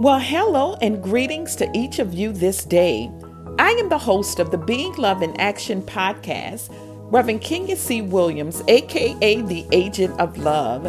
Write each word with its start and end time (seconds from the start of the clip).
Well, 0.00 0.20
hello 0.20 0.76
and 0.80 1.02
greetings 1.02 1.56
to 1.56 1.68
each 1.74 1.98
of 1.98 2.14
you 2.14 2.30
this 2.30 2.62
day. 2.62 3.10
I 3.58 3.70
am 3.70 3.88
the 3.88 3.98
host 3.98 4.38
of 4.38 4.52
the 4.52 4.56
Being 4.56 4.94
Love 4.94 5.22
in 5.22 5.34
Action 5.40 5.82
podcast, 5.82 6.68
Reverend 7.10 7.40
Kenya 7.40 7.74
C. 7.74 8.00
Williams, 8.00 8.62
aka 8.68 9.42
the 9.42 9.66
Agent 9.72 10.16
of 10.20 10.38
Love. 10.38 10.86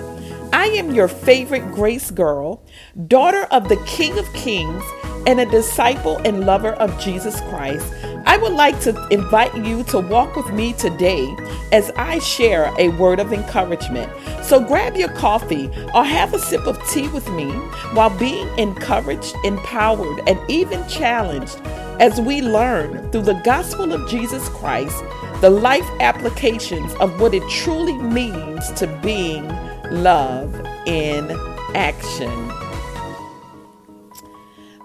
I 0.53 0.65
am 0.65 0.93
your 0.93 1.07
favorite 1.07 1.71
grace 1.73 2.11
girl, 2.11 2.63
daughter 3.07 3.47
of 3.49 3.67
the 3.67 3.83
King 3.87 4.15
of 4.19 4.31
Kings, 4.33 4.83
and 5.25 5.39
a 5.39 5.45
disciple 5.47 6.17
and 6.17 6.45
lover 6.45 6.73
of 6.73 6.99
Jesus 6.99 7.41
Christ. 7.49 7.91
I 8.29 8.37
would 8.37 8.53
like 8.53 8.79
to 8.81 9.07
invite 9.07 9.55
you 9.55 9.81
to 9.85 9.99
walk 9.99 10.35
with 10.35 10.53
me 10.53 10.73
today 10.73 11.35
as 11.71 11.89
I 11.95 12.19
share 12.19 12.71
a 12.77 12.89
word 12.89 13.19
of 13.19 13.33
encouragement. 13.33 14.11
So 14.43 14.59
grab 14.59 14.95
your 14.95 15.11
coffee 15.13 15.65
or 15.95 16.05
have 16.05 16.35
a 16.35 16.37
sip 16.37 16.67
of 16.67 16.79
tea 16.91 17.07
with 17.07 17.27
me 17.31 17.49
while 17.95 18.15
being 18.19 18.47
encouraged, 18.59 19.35
empowered, 19.43 20.21
and 20.27 20.39
even 20.47 20.87
challenged 20.87 21.59
as 21.99 22.21
we 22.21 22.43
learn 22.43 23.11
through 23.11 23.23
the 23.23 23.41
gospel 23.43 23.91
of 23.93 24.07
Jesus 24.07 24.47
Christ 24.49 25.03
the 25.41 25.49
life 25.49 25.89
applications 25.99 26.93
of 26.99 27.19
what 27.19 27.33
it 27.33 27.49
truly 27.49 27.97
means 27.97 28.71
to 28.73 28.85
being 29.01 29.47
love 29.89 30.53
in 30.85 31.31
action. 31.73 32.51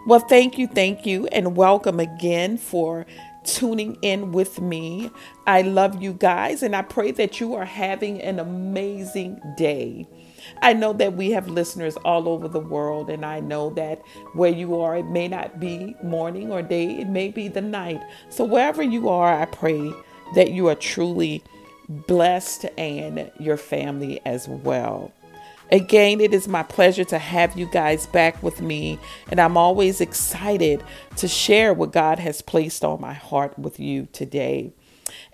Well, 0.06 0.20
thank 0.20 0.58
you, 0.58 0.66
thank 0.66 1.06
you, 1.06 1.26
and 1.28 1.56
welcome 1.56 1.98
again 1.98 2.58
for 2.58 3.06
tuning 3.44 3.98
in 4.02 4.32
with 4.32 4.60
me. 4.60 5.10
I 5.46 5.62
love 5.62 6.02
you 6.02 6.12
guys, 6.12 6.62
and 6.62 6.74
I 6.74 6.82
pray 6.82 7.10
that 7.12 7.40
you 7.40 7.54
are 7.54 7.64
having 7.64 8.20
an 8.20 8.38
amazing 8.38 9.40
day. 9.56 10.06
I 10.62 10.72
know 10.72 10.92
that 10.94 11.14
we 11.14 11.30
have 11.30 11.48
listeners 11.48 11.96
all 11.98 12.28
over 12.28 12.48
the 12.48 12.60
world, 12.60 13.10
and 13.10 13.24
I 13.24 13.40
know 13.40 13.70
that 13.70 14.02
where 14.34 14.52
you 14.52 14.78
are, 14.80 14.96
it 14.96 15.06
may 15.06 15.28
not 15.28 15.58
be 15.60 15.94
morning 16.02 16.52
or 16.52 16.62
day, 16.62 17.00
it 17.00 17.08
may 17.08 17.28
be 17.28 17.48
the 17.48 17.62
night. 17.62 18.02
So, 18.28 18.44
wherever 18.44 18.82
you 18.82 19.08
are, 19.08 19.40
I 19.40 19.46
pray 19.46 19.92
that 20.34 20.50
you 20.50 20.68
are 20.68 20.74
truly 20.74 21.42
blessed 21.88 22.66
and 22.78 23.30
your 23.38 23.56
family 23.56 24.20
as 24.24 24.48
well. 24.48 25.12
Again, 25.72 26.20
it 26.20 26.34
is 26.34 26.46
my 26.46 26.62
pleasure 26.62 27.04
to 27.04 27.18
have 27.18 27.58
you 27.58 27.66
guys 27.66 28.06
back 28.06 28.42
with 28.42 28.60
me, 28.60 28.98
and 29.30 29.40
I'm 29.40 29.56
always 29.56 30.00
excited 30.00 30.84
to 31.16 31.26
share 31.26 31.72
what 31.72 31.92
God 31.92 32.18
has 32.18 32.42
placed 32.42 32.84
on 32.84 33.00
my 33.00 33.14
heart 33.14 33.58
with 33.58 33.80
you 33.80 34.06
today. 34.12 34.72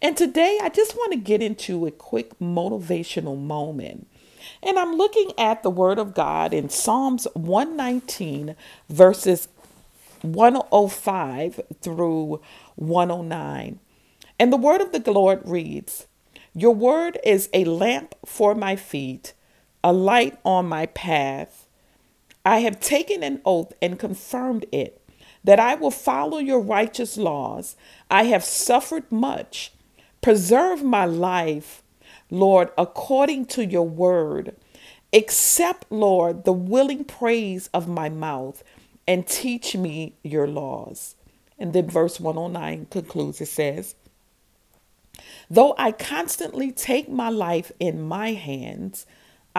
And 0.00 0.16
today, 0.16 0.58
I 0.62 0.68
just 0.68 0.94
want 0.94 1.12
to 1.12 1.18
get 1.18 1.42
into 1.42 1.86
a 1.86 1.90
quick 1.90 2.38
motivational 2.38 3.38
moment. 3.38 4.06
And 4.62 4.78
I'm 4.78 4.94
looking 4.94 5.32
at 5.36 5.62
the 5.62 5.70
Word 5.70 5.98
of 5.98 6.14
God 6.14 6.54
in 6.54 6.68
Psalms 6.68 7.26
119, 7.34 8.54
verses 8.88 9.48
105 10.22 11.60
through 11.80 12.40
109. 12.76 13.80
And 14.38 14.52
the 14.52 14.56
Word 14.56 14.80
of 14.80 14.92
the 14.92 15.12
Lord 15.12 15.42
reads 15.44 16.06
Your 16.54 16.74
Word 16.74 17.18
is 17.24 17.48
a 17.52 17.64
lamp 17.64 18.14
for 18.24 18.54
my 18.54 18.76
feet 18.76 19.34
a 19.82 19.92
light 19.92 20.38
on 20.44 20.66
my 20.66 20.86
path. 20.86 21.66
I 22.44 22.60
have 22.60 22.80
taken 22.80 23.22
an 23.22 23.40
oath 23.44 23.72
and 23.82 23.98
confirmed 23.98 24.66
it 24.72 25.00
that 25.44 25.60
I 25.60 25.74
will 25.74 25.90
follow 25.90 26.38
your 26.38 26.60
righteous 26.60 27.16
laws. 27.16 27.76
I 28.10 28.24
have 28.24 28.44
suffered 28.44 29.10
much. 29.10 29.72
Preserve 30.20 30.82
my 30.82 31.06
life, 31.06 31.82
Lord, 32.30 32.70
according 32.76 33.46
to 33.46 33.64
your 33.64 33.88
word. 33.88 34.54
Accept, 35.12 35.90
Lord, 35.90 36.44
the 36.44 36.52
willing 36.52 37.04
praise 37.04 37.68
of 37.72 37.88
my 37.88 38.08
mouth 38.08 38.62
and 39.08 39.26
teach 39.26 39.74
me 39.74 40.14
your 40.22 40.46
laws. 40.46 41.16
And 41.58 41.72
then 41.72 41.88
verse 41.88 42.20
109 42.20 42.86
concludes 42.90 43.40
it 43.40 43.46
says, 43.46 43.94
Though 45.50 45.74
I 45.76 45.92
constantly 45.92 46.70
take 46.70 47.08
my 47.08 47.28
life 47.28 47.72
in 47.80 48.02
my 48.02 48.32
hands, 48.32 49.06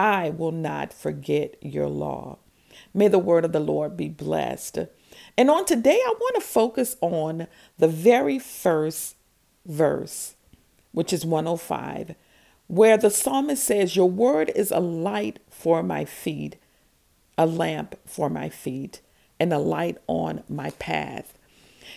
I 0.02 0.30
will 0.30 0.50
not 0.50 0.92
forget 0.92 1.54
your 1.60 1.86
law. 1.86 2.38
May 2.92 3.06
the 3.06 3.20
word 3.20 3.44
of 3.44 3.52
the 3.52 3.60
Lord 3.60 3.96
be 3.96 4.08
blessed. 4.08 4.78
And 5.38 5.48
on 5.48 5.64
today, 5.64 6.00
I 6.04 6.14
want 6.18 6.34
to 6.34 6.40
focus 6.40 6.96
on 7.00 7.46
the 7.78 7.86
very 7.86 8.40
first 8.40 9.14
verse, 9.64 10.34
which 10.90 11.12
is 11.12 11.24
105, 11.24 12.16
where 12.66 12.96
the 12.96 13.10
psalmist 13.10 13.62
says, 13.62 13.94
Your 13.94 14.10
word 14.10 14.50
is 14.56 14.72
a 14.72 14.80
light 14.80 15.38
for 15.48 15.84
my 15.84 16.04
feet, 16.04 16.56
a 17.38 17.46
lamp 17.46 17.94
for 18.04 18.28
my 18.28 18.48
feet, 18.48 19.02
and 19.38 19.52
a 19.52 19.58
light 19.58 19.98
on 20.08 20.42
my 20.48 20.70
path. 20.80 21.38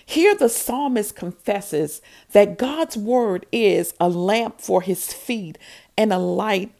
Here, 0.05 0.35
the 0.35 0.49
psalmist 0.49 1.15
confesses 1.15 2.03
that 2.33 2.59
God's 2.59 2.97
word 2.97 3.47
is 3.51 3.95
a 3.99 4.09
lamp 4.09 4.61
for 4.61 4.83
his 4.83 5.11
feet 5.11 5.57
and 5.97 6.13
a 6.13 6.19
light 6.19 6.71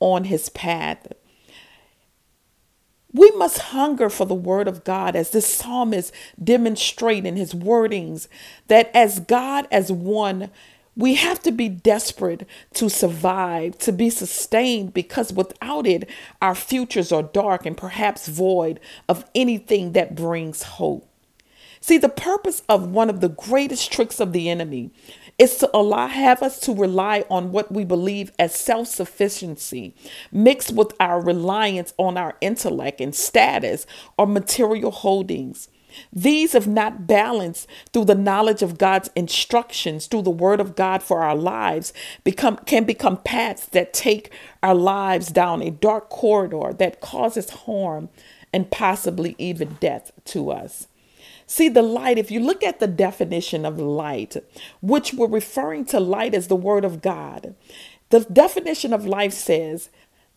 on 0.00 0.24
his 0.24 0.48
path. 0.48 1.12
We 3.12 3.30
must 3.32 3.58
hunger 3.58 4.10
for 4.10 4.26
the 4.26 4.34
word 4.34 4.68
of 4.68 4.84
God 4.84 5.16
as 5.16 5.30
this 5.30 5.46
psalmist 5.46 6.12
demonstrate 6.42 7.24
in 7.24 7.36
his 7.36 7.54
wordings 7.54 8.28
that 8.68 8.90
as 8.94 9.20
God 9.20 9.66
as 9.70 9.90
one, 9.90 10.50
we 10.96 11.14
have 11.14 11.42
to 11.42 11.52
be 11.52 11.68
desperate 11.68 12.46
to 12.74 12.88
survive, 12.88 13.78
to 13.78 13.92
be 13.92 14.10
sustained, 14.10 14.94
because 14.94 15.32
without 15.32 15.86
it, 15.86 16.08
our 16.40 16.54
futures 16.54 17.12
are 17.12 17.22
dark 17.22 17.66
and 17.66 17.76
perhaps 17.76 18.28
void 18.28 18.80
of 19.08 19.24
anything 19.34 19.92
that 19.92 20.14
brings 20.14 20.62
hope. 20.62 21.08
See, 21.80 21.98
the 21.98 22.08
purpose 22.08 22.62
of 22.68 22.88
one 22.88 23.10
of 23.10 23.20
the 23.20 23.28
greatest 23.28 23.92
tricks 23.92 24.20
of 24.20 24.32
the 24.32 24.48
enemy 24.48 24.90
is 25.38 25.56
to 25.56 25.70
allow 25.76 26.06
have 26.06 26.42
us 26.42 26.58
to 26.60 26.74
rely 26.74 27.24
on 27.30 27.52
what 27.52 27.70
we 27.70 27.84
believe 27.84 28.32
as 28.38 28.54
self-sufficiency 28.54 29.94
mixed 30.32 30.72
with 30.72 30.94
our 30.98 31.20
reliance 31.20 31.92
on 31.98 32.16
our 32.16 32.36
intellect 32.40 33.00
and 33.00 33.14
status 33.14 33.86
or 34.16 34.26
material 34.26 34.90
holdings. 34.90 35.68
These, 36.12 36.54
if 36.54 36.66
not 36.66 37.06
balanced 37.06 37.68
through 37.92 38.06
the 38.06 38.14
knowledge 38.14 38.62
of 38.62 38.78
God's 38.78 39.10
instructions, 39.16 40.06
through 40.06 40.22
the 40.22 40.30
word 40.30 40.60
of 40.60 40.76
God 40.76 41.02
for 41.02 41.22
our 41.22 41.36
lives, 41.36 41.92
become 42.24 42.56
can 42.66 42.84
become 42.84 43.16
paths 43.18 43.66
that 43.66 43.94
take 43.94 44.30
our 44.62 44.74
lives 44.74 45.28
down 45.28 45.62
a 45.62 45.70
dark 45.70 46.10
corridor 46.10 46.72
that 46.74 47.00
causes 47.00 47.50
harm 47.50 48.08
and 48.52 48.70
possibly 48.70 49.34
even 49.38 49.76
death 49.80 50.12
to 50.26 50.50
us. 50.50 50.86
See, 51.46 51.68
the 51.68 51.82
light, 51.82 52.18
if 52.18 52.30
you 52.30 52.40
look 52.40 52.62
at 52.62 52.80
the 52.80 52.86
definition 52.86 53.64
of 53.64 53.78
light, 53.78 54.36
which 54.80 55.14
we're 55.14 55.28
referring 55.28 55.84
to 55.86 56.00
light 56.00 56.34
as 56.34 56.48
the 56.48 56.56
word 56.56 56.84
of 56.84 57.02
God, 57.02 57.54
the 58.10 58.20
definition 58.20 58.92
of 58.92 59.06
life 59.06 59.32
says 59.32 59.90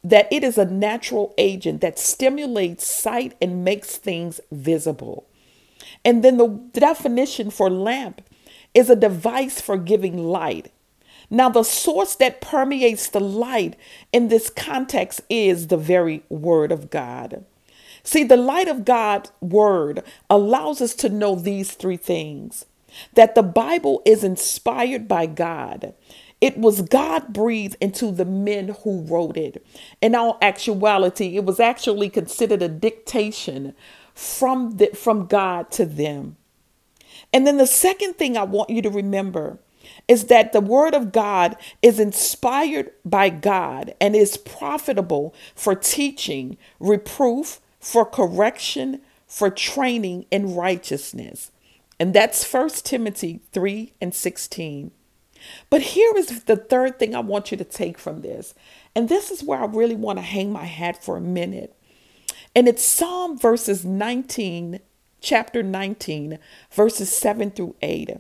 that 0.04 0.32
it 0.32 0.44
is 0.44 0.58
a 0.58 0.66
natural 0.66 1.34
agent 1.38 1.82
that 1.82 2.00
stimulates 2.00 2.86
sight 2.86 3.36
and 3.42 3.64
makes 3.64 3.98
things 3.98 4.40
visible. 4.52 5.28
And 6.06 6.24
then 6.24 6.38
the 6.38 6.48
definition 6.74 7.50
for 7.50 7.70
lamp 7.70 8.22
is 8.74 8.90
a 8.90 8.96
device 8.96 9.60
for 9.60 9.78
giving 9.78 10.18
light. 10.18 10.72
Now, 11.30 11.50
the 11.50 11.64
source 11.64 12.16
that 12.16 12.42
permeates 12.42 13.08
the 13.10 13.20
light 13.20 13.76
in 14.12 14.30
this 14.30 14.50
context 14.50 15.22
is 15.30 15.68
the 15.68 15.78
very 15.78 16.24
Word 16.30 16.72
of 16.72 16.90
God. 16.90 17.46
See, 18.10 18.24
the 18.24 18.38
light 18.38 18.68
of 18.68 18.86
God's 18.86 19.32
word 19.40 20.02
allows 20.32 20.82
us 20.82 20.96
to 20.96 21.10
know 21.10 21.36
these 21.36 21.74
three 21.74 21.96
things 21.96 22.66
that 23.14 23.36
the 23.36 23.44
Bible 23.44 24.02
is 24.04 24.24
inspired 24.24 25.08
by 25.08 25.28
God. 25.28 25.94
It 26.42 26.58
was 26.58 26.82
God 26.82 27.32
breathed 27.32 27.78
into 27.80 28.10
the 28.10 28.26
men 28.26 28.70
who 28.84 29.04
wrote 29.04 29.38
it. 29.38 29.64
In 30.02 30.16
all 30.16 30.40
actuality, 30.42 31.38
it 31.38 31.46
was 31.46 31.60
actually 31.60 32.10
considered 32.10 32.64
a 32.64 32.68
dictation 32.68 33.76
from, 34.16 34.78
the, 34.78 34.88
from 34.88 35.28
God 35.28 35.70
to 35.74 35.86
them. 35.86 36.36
And 37.32 37.46
then 37.46 37.58
the 37.58 37.68
second 37.68 38.16
thing 38.16 38.36
I 38.36 38.44
want 38.44 38.72
you 38.72 38.82
to 38.82 38.90
remember 38.90 39.60
is 40.08 40.26
that 40.26 40.52
the 40.52 40.62
word 40.62 40.96
of 40.96 41.12
God 41.12 41.56
is 41.84 42.00
inspired 42.00 42.90
by 43.06 43.30
God 43.30 43.94
and 44.02 44.16
is 44.16 44.36
profitable 44.36 45.36
for 45.54 45.76
teaching, 45.76 46.58
reproof, 46.80 47.62
for 47.80 48.06
correction, 48.06 49.02
for 49.28 49.50
training 49.50 50.26
in 50.32 50.56
righteousness. 50.56 51.52
And 52.00 52.14
that's 52.14 52.44
First 52.44 52.86
Timothy 52.86 53.42
3 53.52 53.94
and 54.00 54.14
16. 54.14 54.92
But 55.70 55.82
here 55.82 56.14
is 56.16 56.44
the 56.44 56.56
third 56.56 57.00
thing 57.00 57.16
I 57.16 57.20
want 57.20 57.52
you 57.52 57.58
to 57.58 57.64
take 57.64 57.98
from 57.98 58.22
this. 58.22 58.54
And 58.96 59.08
this 59.08 59.32
is 59.32 59.44
where 59.44 59.60
I 59.60 59.66
really 59.66 59.96
want 59.96 60.20
to 60.20 60.24
hang 60.24 60.52
my 60.52 60.66
hat 60.66 61.04
for 61.04 61.18
a 61.18 61.22
minute. 61.22 61.76
And 62.56 62.68
it's 62.68 62.84
Psalm 62.84 63.38
verses 63.38 63.86
19, 63.86 64.80
chapter 65.22 65.64
19, 65.64 66.40
verses 66.72 67.16
7 67.16 67.52
through 67.52 67.76
8. 67.82 68.18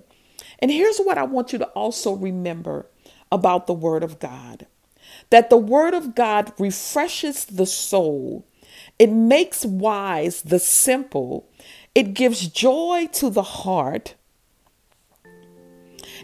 And 0.60 0.72
here's 0.72 1.00
what 1.00 1.18
I 1.18 1.24
want 1.24 1.52
you 1.52 1.60
to 1.60 1.68
also 1.68 2.14
remember 2.14 2.86
about 3.32 3.68
the 3.68 3.74
Word 3.74 4.04
of 4.04 4.20
God 4.20 4.68
that 5.32 5.50
the 5.50 5.58
Word 5.58 5.94
of 5.94 6.16
God 6.16 6.54
refreshes 6.60 7.46
the 7.46 7.66
soul 7.66 8.46
It 9.00 9.10
makes 9.12 9.66
wise 9.66 10.42
the 10.42 10.60
simple. 10.60 11.50
It 11.96 12.14
gives 12.14 12.48
joy 12.48 13.08
to 13.14 13.30
the 13.30 13.44
heart. 13.44 14.16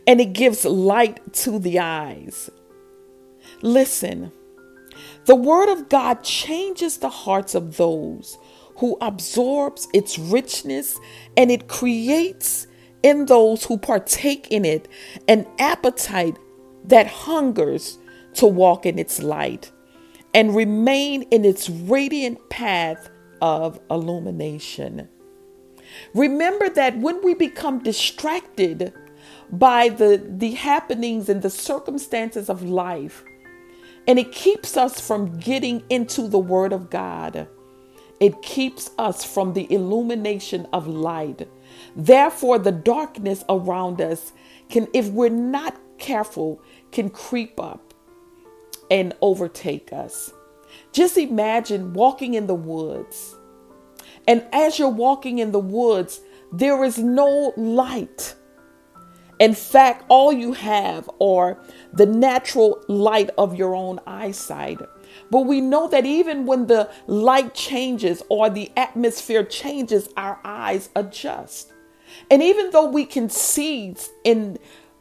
And 0.06 0.20
it 0.20 0.34
gives 0.34 0.66
light 0.66 1.34
to 1.34 1.58
the 1.58 1.80
eyes. 1.80 2.50
Listen, 3.62 4.32
the 5.26 5.36
Word 5.36 5.72
of 5.72 5.90
God 5.90 6.22
changes 6.22 6.98
the 6.98 7.10
hearts 7.10 7.56
of 7.56 7.78
those 7.78 8.38
who 8.78 8.98
absorbs 9.00 9.88
its 9.94 10.20
richness 10.20 11.00
and 11.38 11.50
it 11.50 11.68
creates 11.68 12.68
in 13.04 13.26
those 13.26 13.64
who 13.64 13.78
partake 13.78 14.48
in 14.52 14.66
it 14.66 14.88
an 15.28 15.48
appetite 15.60 16.38
that 16.84 17.08
hungers 17.08 17.98
to 18.34 18.46
walk 18.46 18.86
in 18.86 19.00
its 19.00 19.22
light 19.22 19.72
and 20.36 20.54
remain 20.54 21.22
in 21.32 21.46
its 21.46 21.70
radiant 21.70 22.50
path 22.50 23.10
of 23.42 23.80
illumination. 23.90 25.08
Remember 26.14 26.68
that 26.68 26.98
when 26.98 27.24
we 27.24 27.34
become 27.34 27.82
distracted 27.82 28.94
by 29.50 29.88
the, 29.88 30.22
the 30.28 30.52
happenings 30.52 31.30
and 31.30 31.42
the 31.42 31.50
circumstances 31.50 32.50
of 32.50 32.62
life, 32.62 33.24
and 34.08 34.20
it 34.20 34.34
keeps 34.34 34.76
us 34.76 35.00
from 35.00 35.40
getting 35.40 35.82
into 35.90 36.28
the 36.28 36.38
Word 36.38 36.74
of 36.74 36.90
God, 36.90 37.48
it 38.20 38.42
keeps 38.42 38.92
us 38.98 39.24
from 39.24 39.54
the 39.54 39.72
illumination 39.74 40.68
of 40.74 40.86
light. 40.86 41.48
Therefore, 41.96 42.60
the 42.60 42.74
darkness 42.74 43.46
around 43.48 44.02
us 44.02 44.34
can, 44.70 44.90
if 44.94 45.08
we're 45.08 45.30
not 45.30 45.80
careful, 45.98 46.62
can 46.92 47.10
creep 47.10 47.58
up 47.58 47.85
and 48.90 49.14
overtake 49.22 49.92
us. 49.92 50.32
Just 50.92 51.18
imagine 51.18 51.94
walking 51.94 52.34
in 52.34 52.48
the 52.48 52.56
woods. 52.56 53.36
And 54.28 54.46
as 54.52 54.80
you're 54.80 54.90
walking 54.90 55.40
in 55.40 55.52
the 55.52 55.60
woods, 55.60 56.22
there 56.52 56.84
is 56.84 56.98
no 56.98 57.54
light. 57.58 58.36
In 59.40 59.54
fact, 59.54 60.06
all 60.08 60.32
you 60.32 60.54
have 60.54 61.10
are 61.20 61.58
the 61.92 62.06
natural 62.06 62.82
light 62.88 63.30
of 63.38 63.56
your 63.56 63.76
own 63.76 64.00
eyesight. 64.08 64.80
But 65.30 65.42
we 65.42 65.60
know 65.60 65.88
that 65.90 66.06
even 66.06 66.46
when 66.46 66.68
the 66.68 66.90
light 67.08 67.54
changes 67.54 68.24
or 68.30 68.50
the 68.50 68.72
atmosphere 68.78 69.44
changes, 69.44 70.08
our 70.16 70.40
eyes 70.44 70.90
adjust. 70.96 71.74
And 72.32 72.42
even 72.42 72.72
though 72.72 72.88
we 72.88 73.06
can 73.06 73.30
see 73.30 73.96
in 74.24 74.58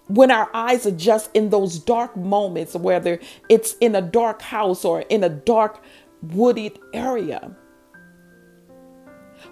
when 0.08 0.30
our 0.30 0.50
eyes 0.52 0.86
adjust 0.86 1.30
in 1.34 1.50
those 1.50 1.78
dark 1.78 2.16
moments, 2.16 2.74
whether 2.74 3.18
it's 3.48 3.74
in 3.80 3.94
a 3.94 4.02
dark 4.02 4.42
house 4.42 4.84
or 4.84 5.00
in 5.02 5.24
a 5.24 5.28
dark 5.28 5.82
wooded 6.22 6.78
area, 6.92 7.56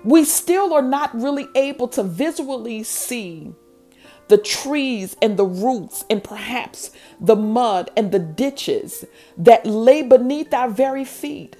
we 0.04 0.24
still 0.24 0.72
are 0.72 0.82
not 0.82 1.14
really 1.14 1.48
able 1.54 1.88
to 1.88 2.02
visually 2.02 2.82
see 2.82 3.52
the 4.28 4.38
trees 4.38 5.16
and 5.20 5.36
the 5.36 5.44
roots 5.44 6.04
and 6.08 6.22
perhaps 6.22 6.90
the 7.20 7.36
mud 7.36 7.90
and 7.96 8.12
the 8.12 8.18
ditches 8.18 9.04
that 9.36 9.66
lay 9.66 10.02
beneath 10.02 10.54
our 10.54 10.70
very 10.70 11.04
feet. 11.04 11.56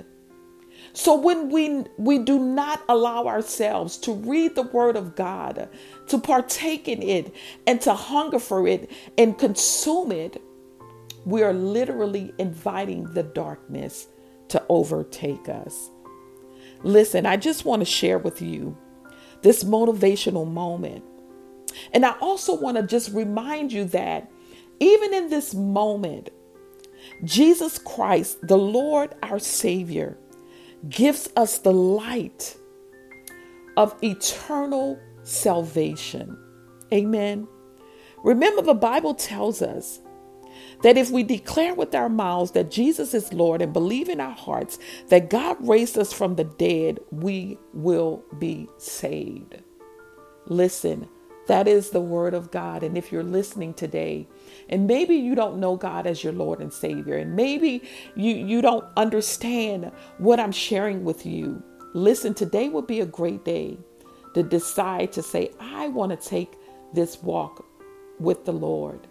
So 0.95 1.15
when 1.15 1.49
we 1.49 1.85
we 1.97 2.19
do 2.19 2.39
not 2.39 2.83
allow 2.89 3.27
ourselves 3.27 3.97
to 3.99 4.13
read 4.13 4.55
the 4.55 4.63
word 4.63 4.97
of 4.97 5.17
God, 5.17 5.69
to 6.09 6.19
partake 6.19 6.87
in 6.87 7.03
it 7.03 7.35
and 7.67 7.81
to 7.83 7.95
hunger 7.95 8.39
for 8.39 8.67
it 8.69 8.91
and 9.17 9.39
consume 9.39 10.13
it, 10.13 10.43
we 11.25 11.43
are 11.43 11.55
literally 11.55 12.35
inviting 12.39 13.05
the 13.05 13.23
darkness 13.23 14.07
to 14.49 14.63
overtake 14.69 15.49
us. 15.49 15.91
Listen, 16.83 17.27
I 17.27 17.37
just 17.37 17.65
want 17.65 17.81
to 17.81 17.87
share 17.87 18.19
with 18.19 18.43
you 18.43 18.77
this 19.41 19.65
motivational 19.65 20.51
moment. 20.51 21.05
And 21.93 22.05
I 22.05 22.13
also 22.21 22.55
want 22.55 22.77
to 22.77 22.83
just 22.83 23.13
remind 23.13 23.73
you 23.73 23.85
that 23.87 24.31
even 24.79 25.15
in 25.15 25.31
this 25.31 25.55
moment, 25.55 26.31
Jesus 27.25 27.79
Christ, 27.79 28.47
the 28.47 28.59
Lord 28.59 29.15
our 29.23 29.39
Savior, 29.39 30.19
gives 30.89 31.29
us 31.37 31.59
the 31.59 31.73
light 31.73 32.57
of 33.77 33.97
eternal 34.03 34.99
salvation. 35.23 36.39
Amen. 36.93 37.49
Remember, 38.23 38.63
the 38.63 38.75
Bible 38.75 39.15
tells 39.15 39.63
us 39.63 40.01
that 40.83 40.97
if 40.97 41.11
we 41.11 41.23
declare 41.23 41.75
with 41.75 41.95
our 41.95 42.09
mouths 42.09 42.53
that 42.53 42.71
Jesus 42.71 43.15
is 43.15 43.33
Lord 43.33 43.63
and 43.63 43.73
believe 43.73 44.09
in 44.09 44.21
our 44.21 44.35
hearts 44.35 44.79
that 45.09 45.31
God 45.31 45.57
raised 45.67 45.97
us 45.97 46.13
from 46.13 46.35
the 46.35 46.45
dead, 46.45 47.01
we 47.11 47.59
will 47.73 48.25
be 48.39 48.69
saved. 48.79 49.63
Listen, 50.47 51.09
that 51.47 51.67
is 51.67 51.91
the 51.91 52.01
word 52.01 52.35
of 52.35 52.51
God. 52.51 52.83
And 52.83 52.97
if 52.97 53.11
you're 53.11 53.23
listening 53.23 53.75
today, 53.75 54.29
and 54.69 54.87
maybe 54.87 55.17
you 55.17 55.35
don't 55.35 55.59
know 55.59 55.77
God 55.77 56.07
as 56.07 56.23
your 56.23 56.33
Lord 56.33 56.61
and 56.61 56.73
Savior, 56.73 57.17
and 57.17 57.35
maybe 57.35 57.83
you, 58.15 58.35
you 58.35 58.63
don't 58.63 58.85
understand 58.97 59.91
what 60.19 60.39
I'm 60.39 60.53
sharing 60.53 61.05
with 61.05 61.27
you, 61.27 61.63
listen, 61.95 62.35
today 62.35 62.69
would 62.69 62.87
be 62.87 63.01
a 63.01 63.07
great 63.07 63.45
day 63.45 63.79
to 64.35 64.43
decide 64.43 65.13
to 65.13 65.23
say, 65.23 65.51
I 65.61 65.89
want 65.89 66.19
to 66.19 66.29
take 66.29 66.53
this 66.95 67.23
walk 67.23 67.67
with 68.19 68.45
the 68.45 68.53
Lord. 68.53 69.09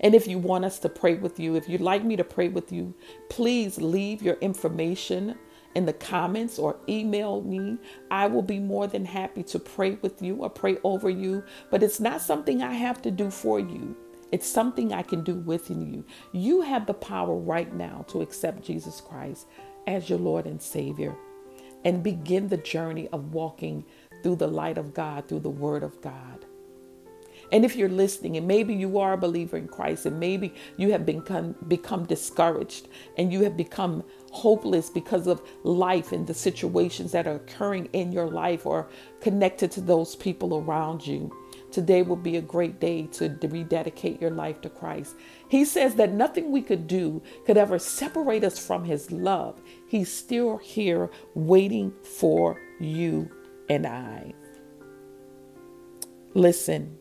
And 0.00 0.14
if 0.14 0.26
you 0.26 0.38
want 0.38 0.64
us 0.64 0.78
to 0.80 0.88
pray 0.88 1.14
with 1.14 1.38
you, 1.38 1.56
if 1.56 1.68
you'd 1.68 1.80
like 1.80 2.04
me 2.04 2.16
to 2.16 2.24
pray 2.24 2.48
with 2.48 2.72
you, 2.72 2.94
please 3.28 3.78
leave 3.78 4.22
your 4.22 4.36
information 4.36 5.36
in 5.74 5.86
the 5.86 5.92
comments 5.92 6.58
or 6.58 6.76
email 6.88 7.42
me. 7.42 7.78
I 8.10 8.26
will 8.26 8.42
be 8.42 8.58
more 8.58 8.86
than 8.86 9.04
happy 9.04 9.42
to 9.44 9.58
pray 9.58 9.92
with 10.02 10.22
you 10.22 10.36
or 10.36 10.50
pray 10.50 10.78
over 10.84 11.10
you. 11.10 11.44
But 11.70 11.82
it's 11.82 12.00
not 12.00 12.20
something 12.20 12.62
I 12.62 12.74
have 12.74 13.02
to 13.02 13.10
do 13.10 13.30
for 13.30 13.60
you, 13.60 13.96
it's 14.32 14.46
something 14.46 14.92
I 14.92 15.02
can 15.02 15.22
do 15.22 15.34
within 15.34 15.92
you. 15.92 16.04
You 16.32 16.62
have 16.62 16.86
the 16.86 16.94
power 16.94 17.34
right 17.34 17.72
now 17.74 18.04
to 18.08 18.22
accept 18.22 18.64
Jesus 18.64 19.00
Christ 19.00 19.46
as 19.86 20.08
your 20.08 20.18
Lord 20.18 20.46
and 20.46 20.60
Savior 20.60 21.16
and 21.84 22.02
begin 22.02 22.48
the 22.48 22.56
journey 22.56 23.08
of 23.08 23.32
walking 23.32 23.84
through 24.22 24.36
the 24.36 24.46
light 24.48 24.78
of 24.78 24.94
God, 24.94 25.28
through 25.28 25.40
the 25.40 25.50
Word 25.50 25.82
of 25.82 26.00
God. 26.00 26.39
And 27.52 27.64
if 27.64 27.74
you're 27.74 27.88
listening, 27.88 28.36
and 28.36 28.46
maybe 28.46 28.74
you 28.74 28.98
are 28.98 29.14
a 29.14 29.18
believer 29.18 29.56
in 29.56 29.66
Christ, 29.66 30.06
and 30.06 30.20
maybe 30.20 30.54
you 30.76 30.92
have 30.92 31.04
become, 31.04 31.54
become 31.66 32.06
discouraged 32.06 32.88
and 33.18 33.32
you 33.32 33.42
have 33.42 33.56
become 33.56 34.04
hopeless 34.30 34.88
because 34.88 35.26
of 35.26 35.42
life 35.64 36.12
and 36.12 36.26
the 36.26 36.34
situations 36.34 37.12
that 37.12 37.26
are 37.26 37.34
occurring 37.34 37.88
in 37.92 38.12
your 38.12 38.28
life 38.28 38.66
or 38.66 38.88
connected 39.20 39.70
to 39.72 39.80
those 39.80 40.14
people 40.14 40.58
around 40.58 41.04
you, 41.04 41.34
today 41.72 42.02
will 42.02 42.16
be 42.16 42.36
a 42.36 42.42
great 42.42 42.78
day 42.78 43.06
to 43.08 43.36
rededicate 43.42 44.20
your 44.20 44.30
life 44.30 44.60
to 44.60 44.68
Christ. 44.68 45.16
He 45.48 45.64
says 45.64 45.96
that 45.96 46.12
nothing 46.12 46.52
we 46.52 46.62
could 46.62 46.86
do 46.86 47.20
could 47.44 47.56
ever 47.56 47.78
separate 47.78 48.44
us 48.44 48.64
from 48.64 48.84
His 48.84 49.10
love. 49.10 49.60
He's 49.88 50.12
still 50.12 50.58
here 50.58 51.10
waiting 51.34 51.92
for 52.04 52.60
you 52.78 53.28
and 53.68 53.86
I. 53.86 54.34
Listen. 56.34 56.99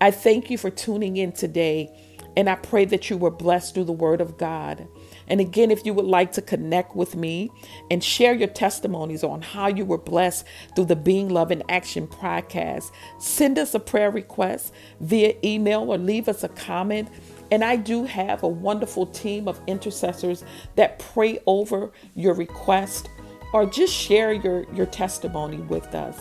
I 0.00 0.12
thank 0.12 0.48
you 0.48 0.58
for 0.58 0.70
tuning 0.70 1.16
in 1.16 1.32
today, 1.32 1.90
and 2.36 2.48
I 2.48 2.54
pray 2.54 2.84
that 2.84 3.10
you 3.10 3.16
were 3.16 3.32
blessed 3.32 3.74
through 3.74 3.84
the 3.84 3.92
Word 3.92 4.20
of 4.20 4.38
God. 4.38 4.86
And 5.26 5.40
again, 5.40 5.72
if 5.72 5.84
you 5.84 5.92
would 5.92 6.04
like 6.04 6.30
to 6.32 6.42
connect 6.42 6.94
with 6.94 7.16
me 7.16 7.50
and 7.90 8.02
share 8.02 8.32
your 8.32 8.48
testimonies 8.48 9.24
on 9.24 9.42
how 9.42 9.66
you 9.66 9.84
were 9.84 9.98
blessed 9.98 10.46
through 10.76 10.84
the 10.84 10.94
Being 10.94 11.30
Love 11.30 11.50
in 11.50 11.64
Action 11.68 12.06
podcast, 12.06 12.92
send 13.18 13.58
us 13.58 13.74
a 13.74 13.80
prayer 13.80 14.12
request 14.12 14.72
via 15.00 15.34
email 15.42 15.92
or 15.92 15.98
leave 15.98 16.28
us 16.28 16.44
a 16.44 16.48
comment. 16.48 17.08
And 17.50 17.64
I 17.64 17.74
do 17.74 18.04
have 18.04 18.44
a 18.44 18.48
wonderful 18.48 19.06
team 19.06 19.48
of 19.48 19.60
intercessors 19.66 20.44
that 20.76 21.00
pray 21.00 21.40
over 21.46 21.90
your 22.14 22.34
request 22.34 23.10
or 23.52 23.66
just 23.66 23.92
share 23.92 24.32
your, 24.32 24.72
your 24.72 24.86
testimony 24.86 25.58
with 25.58 25.92
us. 25.94 26.20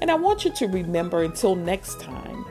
And 0.00 0.10
I 0.10 0.16
want 0.16 0.44
you 0.44 0.52
to 0.54 0.66
remember 0.66 1.22
until 1.22 1.54
next 1.54 2.00
time 2.00 2.43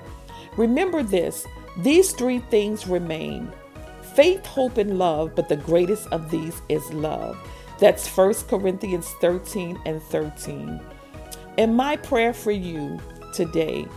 Remember 0.58 1.04
this 1.04 1.46
these 1.78 2.12
three 2.12 2.40
things 2.40 2.88
remain 2.88 3.52
faith, 4.16 4.46
hope, 4.46 4.78
and 4.78 5.00
love, 5.00 5.34
but 5.36 5.50
the 5.50 5.58
greatest 5.58 6.08
of 6.10 6.30
these 6.30 6.62
is 6.70 6.88
love. 6.94 7.38
That's 7.80 8.08
1 8.08 8.34
Corinthians 8.48 9.10
13 9.22 9.82
and 9.86 10.02
13. 10.04 10.80
And 11.58 11.76
my 11.76 11.96
prayer 11.98 12.34
for 12.34 12.52
you 12.52 13.00
today 13.34 13.88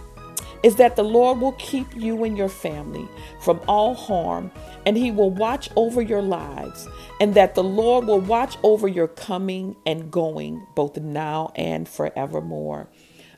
is 0.63 0.77
that 0.77 0.97
the 0.97 1.05
Lord 1.05 1.39
will 1.39 1.53
keep 1.53 1.87
you 1.95 2.25
and 2.25 2.37
your 2.37 2.49
family 2.49 3.07
from 3.41 3.61
all 3.69 3.95
harm, 3.95 4.51
and 4.87 4.97
He 4.97 5.11
will 5.11 5.31
watch 5.31 5.69
over 5.77 6.01
your 6.01 6.23
lives, 6.23 6.89
and 7.21 7.35
that 7.35 7.55
the 7.55 7.63
Lord 7.63 8.07
will 8.07 8.21
watch 8.21 8.57
over 8.63 8.89
your 8.89 9.09
coming 9.09 9.77
and 9.85 10.11
going, 10.11 10.67
both 10.75 10.97
now 10.97 11.53
and 11.55 11.89
forevermore. 11.89 12.89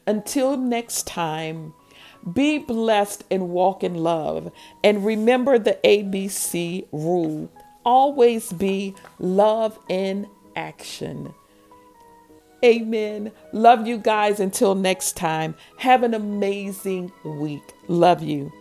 Until 0.06 0.56
next 0.56 1.06
time, 1.06 1.74
be 2.32 2.58
blessed 2.58 3.24
and 3.30 3.50
walk 3.50 3.82
in 3.82 3.94
love. 3.94 4.52
And 4.82 5.04
remember 5.04 5.58
the 5.58 5.78
ABC 5.84 6.86
rule 6.92 7.50
always 7.84 8.52
be 8.52 8.94
love 9.18 9.78
in 9.88 10.28
action. 10.54 11.32
Amen. 12.64 13.32
Love 13.52 13.86
you 13.86 13.98
guys 13.98 14.40
until 14.40 14.74
next 14.74 15.16
time. 15.16 15.54
Have 15.78 16.02
an 16.02 16.12
amazing 16.12 17.12
week. 17.24 17.62
Love 17.86 18.22
you. 18.22 18.52